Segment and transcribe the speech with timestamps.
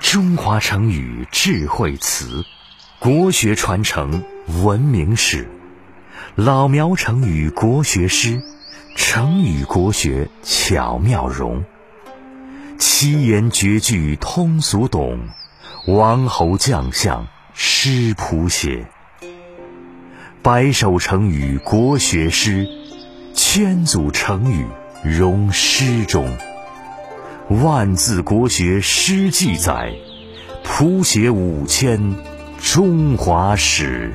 [0.00, 2.44] 中华成语智慧词，
[2.98, 4.24] 国学传承
[4.62, 5.48] 文明史，
[6.34, 8.40] 老苗成语国学诗，
[8.96, 11.64] 成语国学巧妙融，
[12.78, 15.28] 七言绝句通俗懂，
[15.86, 18.86] 王侯将相诗谱写，
[20.46, 22.68] 百首成语国学诗，
[23.34, 24.64] 千组成语
[25.02, 26.36] 融诗中。
[27.48, 29.92] 万字国学诗记载，
[30.62, 32.14] 谱写五千
[32.62, 34.14] 中华史。